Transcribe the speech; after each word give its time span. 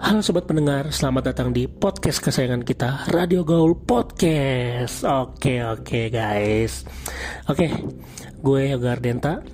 Halo 0.00 0.24
sobat 0.24 0.48
pendengar, 0.48 0.88
selamat 0.88 1.28
datang 1.28 1.52
di 1.52 1.68
podcast 1.68 2.24
kesayangan 2.24 2.64
kita, 2.64 3.04
Radio 3.12 3.44
Gaul 3.44 3.76
Podcast. 3.76 5.04
Oke, 5.04 5.60
oke 5.60 6.08
guys. 6.08 6.88
Oke, 7.44 7.68
gue 8.40 8.60
Yoga 8.72 8.96
Ardenta, 8.96 9.44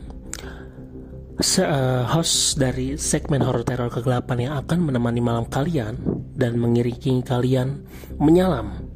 se- 1.43 1.67
uh, 1.67 2.07
host 2.07 2.63
dari 2.63 2.95
segmen 2.95 3.43
horor 3.43 3.67
teror 3.67 3.91
kegelapan 3.91 4.47
yang 4.47 4.55
akan 4.63 4.87
menemani 4.87 5.19
malam 5.19 5.51
kalian 5.51 5.99
dan 6.39 6.55
mengiringi 6.63 7.27
kalian 7.27 7.83
menyalam 8.23 8.87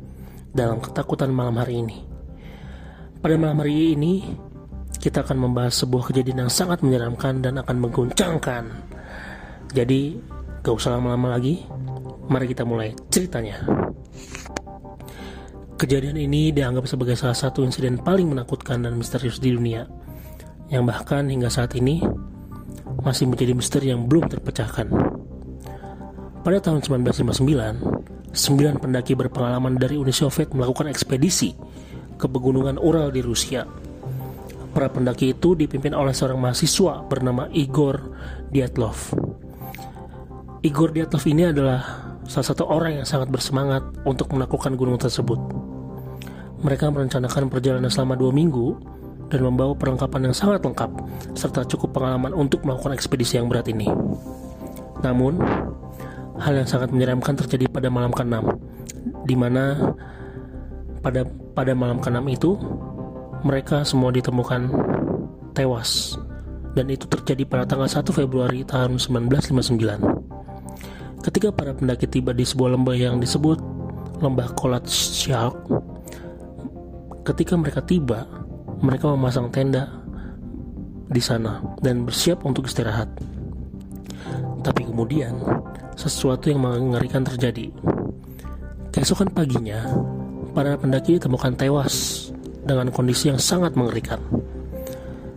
dalam 0.54 0.79
ketakutan 0.79 1.35
malam 1.35 1.58
hari 1.58 1.82
ini. 1.82 1.98
Pada 3.18 3.35
malam 3.35 3.58
hari 3.58 3.98
ini, 3.98 4.22
kita 5.03 5.26
akan 5.26 5.50
membahas 5.50 5.82
sebuah 5.82 6.14
kejadian 6.14 6.46
yang 6.46 6.53
sangat 6.53 6.79
menyeramkan 6.86 7.43
dan 7.43 7.58
akan 7.58 7.76
mengguncangkan. 7.82 8.64
Jadi, 9.71 10.18
gak 10.61 10.77
usah 10.77 10.96
lama-lama 10.96 11.32
lagi, 11.32 11.64
mari 12.29 12.45
kita 12.45 12.69
mulai 12.69 12.93
ceritanya. 13.09 13.64
Kejadian 15.81 16.21
ini 16.21 16.53
dianggap 16.53 16.85
sebagai 16.85 17.17
salah 17.17 17.36
satu 17.36 17.64
insiden 17.64 17.96
paling 17.96 18.29
menakutkan 18.29 18.85
dan 18.85 19.00
misterius 19.00 19.41
di 19.41 19.57
dunia, 19.57 19.89
yang 20.69 20.85
bahkan 20.85 21.25
hingga 21.33 21.49
saat 21.49 21.73
ini 21.81 22.05
masih 23.00 23.25
menjadi 23.25 23.57
misteri 23.57 23.89
yang 23.89 24.05
belum 24.05 24.29
terpecahkan. 24.29 24.93
Pada 26.45 26.59
tahun 26.61 26.85
1959, 26.85 28.36
sembilan 28.36 28.75
pendaki 28.77 29.17
berpengalaman 29.17 29.81
dari 29.81 29.97
Uni 29.97 30.13
Soviet 30.13 30.53
melakukan 30.53 30.93
ekspedisi 30.93 31.57
ke 32.20 32.28
pegunungan 32.28 32.77
Ural 32.77 33.08
di 33.08 33.25
Rusia. 33.25 33.64
Para 34.77 34.92
pendaki 34.92 35.33
itu 35.33 35.56
dipimpin 35.56 35.97
oleh 35.97 36.12
seorang 36.12 36.36
mahasiswa 36.36 37.08
bernama 37.08 37.48
Igor 37.48 38.12
Dyatlov. 38.53 39.30
Igor 40.61 40.92
Dyatlov 40.92 41.25
ini 41.25 41.48
adalah 41.48 42.12
salah 42.28 42.47
satu 42.53 42.69
orang 42.69 43.00
yang 43.00 43.06
sangat 43.08 43.33
bersemangat 43.33 43.80
untuk 44.05 44.28
menaklukkan 44.36 44.77
gunung 44.77 45.00
tersebut. 45.00 45.41
Mereka 46.61 46.92
merencanakan 46.92 47.48
perjalanan 47.48 47.89
selama 47.89 48.12
dua 48.20 48.28
minggu 48.28 48.77
dan 49.33 49.41
membawa 49.41 49.72
perlengkapan 49.72 50.28
yang 50.28 50.36
sangat 50.36 50.61
lengkap 50.61 50.92
serta 51.33 51.64
cukup 51.64 51.97
pengalaman 51.97 52.36
untuk 52.36 52.61
melakukan 52.69 52.92
ekspedisi 52.92 53.41
yang 53.41 53.48
berat 53.48 53.72
ini. 53.72 53.89
Namun, 55.00 55.41
hal 56.36 56.52
yang 56.52 56.69
sangat 56.69 56.92
menyeramkan 56.92 57.41
terjadi 57.41 57.64
pada 57.72 57.89
malam 57.89 58.12
ke-6 58.12 58.45
di 59.24 59.41
mana 59.41 59.97
pada 61.00 61.24
pada 61.56 61.72
malam 61.72 62.05
ke-6 62.05 62.20
itu 62.36 62.61
mereka 63.48 63.80
semua 63.80 64.12
ditemukan 64.12 64.69
tewas 65.56 66.20
dan 66.77 66.92
itu 66.92 67.08
terjadi 67.08 67.48
pada 67.48 67.64
tanggal 67.64 67.89
1 67.89 68.05
Februari 68.12 68.61
tahun 68.69 69.00
1959. 69.00 70.19
Ketika 71.20 71.52
para 71.52 71.76
pendaki 71.76 72.08
tiba 72.08 72.32
di 72.32 72.48
sebuah 72.48 72.80
lembah 72.80 72.96
yang 72.96 73.20
disebut 73.20 73.60
Lembah 74.24 74.56
Kolat 74.56 74.88
Shark, 74.88 75.52
ketika 77.28 77.60
mereka 77.60 77.84
tiba, 77.84 78.24
mereka 78.80 79.12
memasang 79.12 79.52
tenda 79.52 80.00
di 81.12 81.20
sana 81.20 81.60
dan 81.84 82.08
bersiap 82.08 82.40
untuk 82.48 82.64
istirahat. 82.64 83.08
Tapi 84.64 84.88
kemudian, 84.88 85.36
sesuatu 85.92 86.48
yang 86.48 86.64
mengerikan 86.64 87.20
terjadi. 87.20 87.68
Keesokan 88.88 89.28
paginya, 89.28 89.84
para 90.56 90.80
pendaki 90.80 91.20
ditemukan 91.20 91.52
tewas 91.52 92.28
dengan 92.64 92.88
kondisi 92.88 93.28
yang 93.28 93.40
sangat 93.40 93.77
mengerikan. 93.77 94.20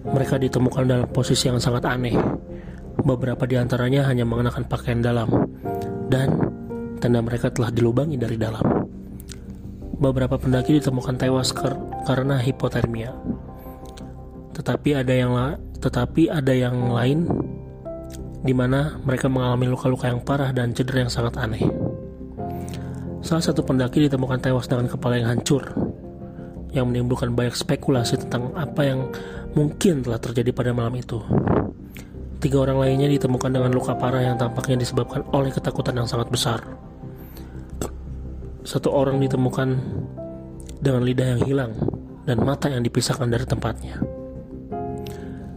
Mereka 0.08 0.40
ditemukan 0.40 0.84
dalam 0.88 1.08
posisi 1.12 1.52
yang 1.52 1.59
sangat 1.59 1.84
aneh. 1.88 2.16
Beberapa 3.03 3.44
di 3.44 3.59
antaranya 3.59 4.08
hanya 4.08 4.23
mengenakan 4.23 4.64
pakaian 4.68 5.03
dalam, 5.03 5.28
dan 6.11 6.52
tenda 7.00 7.19
mereka 7.19 7.52
telah 7.52 7.72
dilubangi 7.72 8.16
dari 8.16 8.40
dalam. 8.40 8.63
Beberapa 10.00 10.35
pendaki 10.35 10.79
ditemukan 10.79 11.16
tewas 11.16 11.51
kar 11.56 11.79
karena 12.07 12.40
hipotermia. 12.40 13.16
Tetapi 14.53 14.90
ada 15.00 15.13
yang 15.13 15.34
tetapi 15.79 16.31
ada 16.31 16.53
yang 16.56 16.91
lain 16.91 17.28
di 18.44 18.52
mana 18.52 19.00
mereka 19.07 19.31
mengalami 19.31 19.72
luka-luka 19.72 20.12
yang 20.12 20.19
parah 20.19 20.52
dan 20.52 20.75
cedera 20.75 21.07
yang 21.07 21.12
sangat 21.12 21.40
aneh. 21.40 21.63
Salah 23.23 23.40
satu 23.40 23.63
pendaki 23.63 24.03
ditemukan 24.03 24.44
tewas 24.44 24.68
dengan 24.68 24.91
kepala 24.91 25.16
yang 25.16 25.31
hancur, 25.31 25.63
yang 26.75 26.91
menimbulkan 26.91 27.31
banyak 27.31 27.56
spekulasi 27.56 28.19
tentang 28.19 28.52
apa 28.59 28.84
yang 28.84 29.07
mungkin 29.56 30.03
telah 30.03 30.19
terjadi 30.19 30.52
pada 30.52 30.75
malam 30.75 31.00
itu. 31.00 31.23
Tiga 32.44 32.59
orang 32.59 32.76
lainnya 32.84 33.08
ditemukan 33.08 33.56
dengan 33.56 33.72
luka 33.72 33.96
parah 33.96 34.20
yang 34.20 34.36
tampaknya 34.36 34.84
disebabkan 34.84 35.24
oleh 35.31 35.48
ketakutan 35.48 35.96
yang 35.96 36.04
sangat 36.04 36.28
besar. 36.28 36.59
Satu 38.68 38.92
orang 38.92 39.16
ditemukan 39.24 39.80
dengan 40.84 41.08
lidah 41.08 41.40
yang 41.40 41.42
hilang 41.48 41.72
dan 42.28 42.44
mata 42.44 42.68
yang 42.68 42.84
dipisahkan 42.84 43.32
dari 43.32 43.48
tempatnya. 43.48 43.96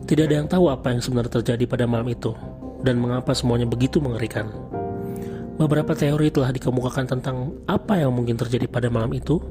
Tidak 0.07 0.31
ada 0.31 0.35
yang 0.39 0.47
tahu 0.47 0.71
apa 0.71 0.95
yang 0.95 1.03
sebenarnya 1.03 1.43
terjadi 1.43 1.67
pada 1.67 1.91
malam 1.91 2.07
itu 2.07 2.31
dan 2.87 3.03
mengapa 3.03 3.35
semuanya 3.35 3.67
begitu 3.67 3.99
mengerikan. 3.99 4.47
Beberapa 5.59 5.91
teori 5.99 6.31
telah 6.31 6.55
dikemukakan 6.55 7.19
tentang 7.19 7.51
apa 7.67 7.99
yang 7.99 8.15
mungkin 8.15 8.39
terjadi 8.39 8.71
pada 8.71 8.87
malam 8.87 9.11
itu. 9.11 9.43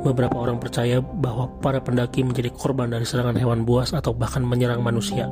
Beberapa 0.00 0.40
orang 0.40 0.56
percaya 0.56 1.04
bahwa 1.04 1.52
para 1.60 1.84
pendaki 1.84 2.24
menjadi 2.24 2.48
korban 2.48 2.88
dari 2.88 3.04
serangan 3.04 3.36
hewan 3.36 3.68
buas 3.68 3.92
atau 3.92 4.16
bahkan 4.16 4.40
menyerang 4.40 4.80
manusia. 4.80 5.28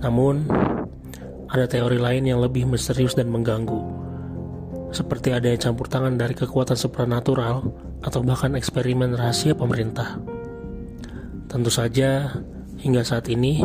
Namun, 0.00 0.44
ada 1.46 1.64
teori 1.70 1.96
lain 1.96 2.26
yang 2.26 2.42
lebih 2.42 2.66
misterius 2.68 3.14
dan 3.14 3.30
mengganggu, 3.32 3.80
seperti 4.92 5.32
adanya 5.32 5.70
campur 5.70 5.86
tangan 5.88 6.18
dari 6.18 6.34
kekuatan 6.34 6.76
supranatural 6.76 7.64
atau 8.02 8.20
bahkan 8.20 8.52
eksperimen 8.58 9.16
rahasia 9.16 9.56
pemerintah. 9.56 10.20
Tentu 11.46 11.70
saja, 11.70 12.42
hingga 12.82 13.06
saat 13.06 13.30
ini 13.32 13.64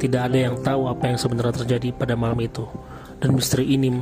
tidak 0.00 0.32
ada 0.32 0.38
yang 0.48 0.56
tahu 0.64 0.88
apa 0.88 1.12
yang 1.12 1.18
sebenarnya 1.20 1.64
terjadi 1.66 1.92
pada 1.92 2.14
malam 2.16 2.40
itu, 2.40 2.64
dan 3.20 3.36
misteri 3.36 3.68
ini 3.74 4.00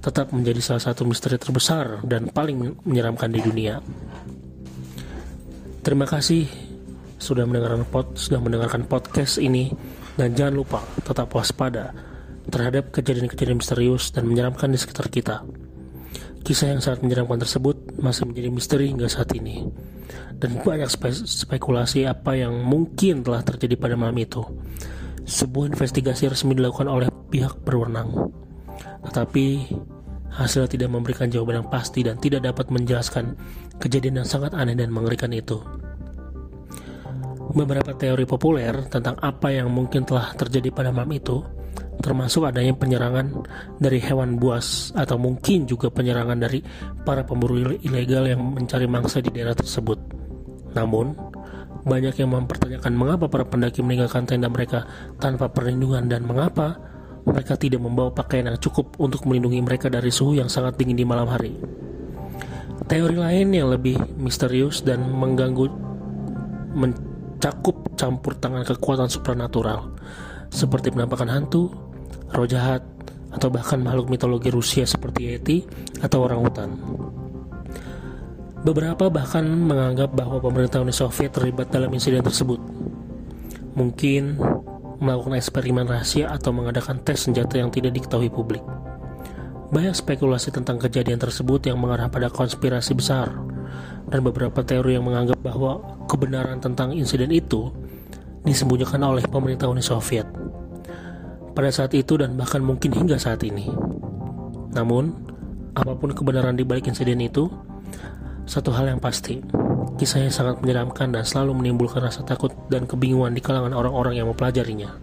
tetap 0.00 0.32
menjadi 0.32 0.60
salah 0.64 0.82
satu 0.92 1.04
misteri 1.04 1.36
terbesar 1.36 2.00
dan 2.08 2.32
paling 2.32 2.80
menyeramkan 2.88 3.28
di 3.28 3.40
dunia. 3.44 3.84
Terima 5.80 6.08
kasih 6.08 6.48
sudah 7.20 7.44
mendengarkan 7.44 7.84
pod, 7.84 8.16
sudah 8.16 8.40
mendengarkan 8.40 8.88
podcast 8.88 9.36
ini 9.36 9.72
dan 10.20 10.36
jangan 10.36 10.60
lupa 10.60 10.84
tetap 11.00 11.32
waspada 11.32 11.96
terhadap 12.52 12.92
kejadian-kejadian 12.92 13.56
misterius 13.56 14.12
dan 14.12 14.28
menyeramkan 14.28 14.68
di 14.68 14.76
sekitar 14.76 15.08
kita. 15.08 15.48
Kisah 16.44 16.76
yang 16.76 16.84
sangat 16.84 17.00
menyeramkan 17.00 17.40
tersebut 17.40 17.96
masih 17.96 18.28
menjadi 18.28 18.48
misteri 18.52 18.92
hingga 18.92 19.08
saat 19.08 19.32
ini. 19.32 19.64
Dan 20.36 20.60
banyak 20.60 20.92
spe 20.92 21.08
spekulasi 21.12 22.04
apa 22.04 22.36
yang 22.36 22.52
mungkin 22.60 23.24
telah 23.24 23.40
terjadi 23.40 23.80
pada 23.80 23.96
malam 23.96 24.16
itu. 24.20 24.44
Sebuah 25.24 25.72
investigasi 25.72 26.28
resmi 26.28 26.52
dilakukan 26.52 26.88
oleh 26.88 27.08
pihak 27.32 27.64
berwenang. 27.64 28.32
Tetapi 29.04 29.44
hasil 30.36 30.68
tidak 30.68 30.92
memberikan 30.92 31.32
jawaban 31.32 31.64
yang 31.64 31.68
pasti 31.72 32.04
dan 32.04 32.20
tidak 32.20 32.44
dapat 32.44 32.68
menjelaskan 32.68 33.36
kejadian 33.80 34.24
yang 34.24 34.28
sangat 34.28 34.52
aneh 34.52 34.76
dan 34.76 34.92
mengerikan 34.92 35.32
itu. 35.32 35.79
Beberapa 37.50 37.90
teori 37.98 38.22
populer 38.30 38.86
tentang 38.86 39.18
apa 39.18 39.50
yang 39.50 39.66
mungkin 39.74 40.06
telah 40.06 40.30
terjadi 40.38 40.70
pada 40.70 40.94
malam 40.94 41.10
itu, 41.10 41.42
termasuk 41.98 42.46
adanya 42.46 42.72
penyerangan 42.78 43.42
dari 43.82 43.98
hewan 43.98 44.38
buas 44.38 44.94
atau 44.94 45.18
mungkin 45.18 45.66
juga 45.66 45.90
penyerangan 45.90 46.38
dari 46.38 46.62
para 47.02 47.26
pemburu 47.26 47.74
ilegal 47.82 48.30
yang 48.30 48.40
mencari 48.54 48.86
mangsa 48.86 49.18
di 49.18 49.34
daerah 49.34 49.58
tersebut. 49.58 49.98
Namun, 50.78 51.12
banyak 51.82 52.14
yang 52.22 52.30
mempertanyakan 52.38 52.92
mengapa 52.94 53.26
para 53.26 53.42
pendaki 53.42 53.82
meninggalkan 53.82 54.30
tenda 54.30 54.46
mereka 54.46 54.86
tanpa 55.18 55.50
perlindungan 55.50 56.06
dan 56.06 56.22
mengapa 56.22 56.78
mereka 57.26 57.58
tidak 57.58 57.82
membawa 57.82 58.14
pakaian 58.14 58.48
yang 58.48 58.60
cukup 58.62 58.96
untuk 58.96 59.26
melindungi 59.28 59.60
mereka 59.60 59.92
dari 59.92 60.08
suhu 60.08 60.38
yang 60.38 60.48
sangat 60.48 60.78
dingin 60.80 60.96
di 60.96 61.06
malam 61.08 61.28
hari. 61.28 61.52
Teori 62.88 63.16
lain 63.18 63.52
yang 63.52 63.70
lebih 63.70 63.96
misterius 64.16 64.82
dan 64.82 65.04
mengganggu 65.04 65.68
mencakup 67.40 67.96
campur 67.96 68.36
tangan 68.36 68.68
kekuatan 68.68 69.08
supranatural 69.08 69.96
seperti 70.52 70.92
penampakan 70.92 71.32
hantu, 71.32 71.72
roh 72.36 72.44
jahat, 72.44 72.84
atau 73.32 73.48
bahkan 73.48 73.80
makhluk 73.80 74.12
mitologi 74.12 74.52
Rusia 74.52 74.84
seperti 74.84 75.32
Yeti 75.32 75.58
atau 76.04 76.28
orang 76.28 76.44
hutan. 76.44 76.68
Beberapa 78.60 79.08
bahkan 79.08 79.48
menganggap 79.48 80.12
bahwa 80.12 80.36
pemerintah 80.36 80.84
Uni 80.84 80.92
Soviet 80.92 81.32
terlibat 81.32 81.72
dalam 81.72 81.88
insiden 81.96 82.20
tersebut. 82.20 82.60
Mungkin 83.72 84.36
melakukan 85.00 85.40
eksperimen 85.40 85.88
rahasia 85.88 86.28
atau 86.28 86.52
mengadakan 86.52 87.00
tes 87.00 87.24
senjata 87.24 87.56
yang 87.56 87.72
tidak 87.72 87.96
diketahui 87.96 88.28
publik. 88.28 88.60
Banyak 89.72 89.96
spekulasi 89.96 90.52
tentang 90.52 90.76
kejadian 90.76 91.16
tersebut 91.16 91.72
yang 91.72 91.80
mengarah 91.80 92.12
pada 92.12 92.28
konspirasi 92.28 92.92
besar, 92.92 93.32
dan 94.10 94.20
beberapa 94.26 94.60
teori 94.66 94.98
yang 94.98 95.06
menganggap 95.06 95.38
bahwa 95.40 95.78
kebenaran 96.10 96.58
tentang 96.58 96.90
insiden 96.92 97.30
itu 97.30 97.70
disembunyikan 98.42 99.00
oleh 99.06 99.24
pemerintah 99.24 99.70
Uni 99.70 99.80
Soviet. 99.80 100.26
pada 101.50 101.66
saat 101.74 101.90
itu 101.98 102.14
dan 102.14 102.38
bahkan 102.38 102.62
mungkin 102.62 102.94
hingga 102.94 103.18
saat 103.18 103.42
ini. 103.42 103.68
Namun, 104.70 105.12
apa 105.74 105.98
pun 105.98 106.14
kebenaran 106.14 106.54
di 106.54 106.62
balik 106.62 106.86
insiden 106.86 107.18
itu, 107.18 107.50
satu 108.46 108.70
hal 108.70 108.86
yang 108.86 109.02
pasti, 109.02 109.42
kisahnya 109.98 110.30
sangat 110.30 110.62
menyeramkan 110.62 111.10
dan 111.10 111.26
selalu 111.26 111.58
menimbulkan 111.58 112.06
rasa 112.06 112.22
takut 112.22 112.54
dan 112.70 112.86
kebingungan 112.86 113.34
di 113.34 113.42
kalangan 113.42 113.74
orang-orang 113.74 114.22
yang 114.22 114.30
mempelajarinya. 114.30 114.94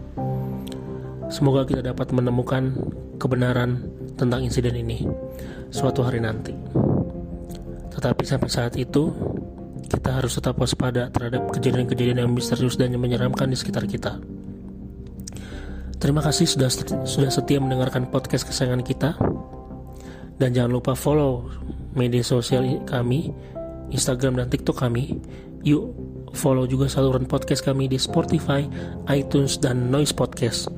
Semoga 1.28 1.68
kita 1.68 1.84
dapat 1.84 2.10
menemukan 2.16 2.72
kebenaran 3.20 3.84
tentang 4.16 4.40
insiden 4.40 4.72
ini 4.80 5.04
suatu 5.68 6.00
hari 6.00 6.24
nanti. 6.24 6.56
Tetapi 7.98 8.22
sampai 8.22 8.46
saat 8.46 8.78
itu, 8.78 9.10
kita 9.90 10.22
harus 10.22 10.38
tetap 10.38 10.54
waspada 10.62 11.10
terhadap 11.10 11.50
kejadian-kejadian 11.50 12.22
yang 12.22 12.30
misterius 12.30 12.78
dan 12.78 12.94
yang 12.94 13.02
menyeramkan 13.02 13.50
di 13.50 13.58
sekitar 13.58 13.90
kita. 13.90 14.22
Terima 15.98 16.22
kasih 16.22 16.46
sudah 16.46 16.70
sudah 17.02 17.26
setia 17.26 17.58
mendengarkan 17.58 18.06
podcast 18.06 18.46
kesayangan 18.46 18.86
kita. 18.86 19.18
Dan 20.38 20.54
jangan 20.54 20.70
lupa 20.78 20.94
follow 20.94 21.50
media 21.98 22.22
sosial 22.22 22.86
kami, 22.86 23.34
Instagram 23.90 24.38
dan 24.38 24.46
TikTok 24.46 24.78
kami. 24.78 25.18
Yuk 25.66 25.90
follow 26.38 26.70
juga 26.70 26.86
saluran 26.86 27.26
podcast 27.26 27.66
kami 27.66 27.90
di 27.90 27.98
Spotify, 27.98 28.62
iTunes, 29.10 29.58
dan 29.58 29.90
Noise 29.90 30.14
Podcast. 30.14 30.70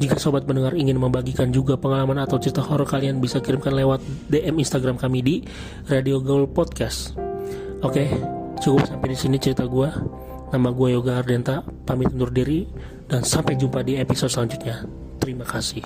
Jika 0.00 0.16
sobat 0.16 0.48
mendengar 0.48 0.72
ingin 0.72 0.96
membagikan 0.96 1.52
juga 1.52 1.76
pengalaman 1.76 2.24
atau 2.24 2.40
cerita 2.40 2.64
horor 2.64 2.88
kalian 2.88 3.20
bisa 3.20 3.36
kirimkan 3.44 3.76
lewat 3.76 4.00
DM 4.32 4.56
Instagram 4.64 4.96
kami 4.96 5.20
di 5.20 5.36
Radio 5.92 6.24
Gaul 6.24 6.48
Podcast. 6.48 7.12
Oke, 7.84 8.08
cukup 8.64 8.88
sampai 8.88 9.12
di 9.12 9.18
sini 9.20 9.36
cerita 9.36 9.68
gue. 9.68 9.92
Nama 10.56 10.68
gue 10.72 10.88
Yoga 10.96 11.20
Ardenta, 11.20 11.60
pamit 11.84 12.16
undur 12.16 12.32
diri 12.32 12.64
dan 13.12 13.28
sampai 13.28 13.60
jumpa 13.60 13.84
di 13.84 14.00
episode 14.00 14.32
selanjutnya. 14.32 14.88
Terima 15.20 15.44
kasih. 15.44 15.84